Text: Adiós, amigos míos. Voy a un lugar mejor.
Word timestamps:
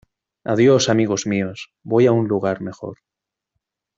Adiós, 0.53 0.89
amigos 0.89 1.27
míos. 1.31 1.59
Voy 1.83 2.07
a 2.07 2.11
un 2.11 2.27
lugar 2.27 2.59
mejor. 2.61 2.97